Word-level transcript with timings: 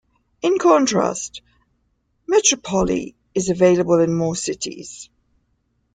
In 0.41 0.57
contrast, 0.57 1.43
"Metropoli" 2.27 3.13
is 3.35 3.49
available 3.51 3.99
in 3.99 4.15
more 4.17 4.35
cities. 4.35 5.11